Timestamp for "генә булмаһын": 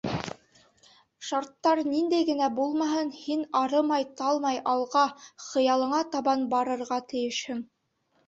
2.29-3.11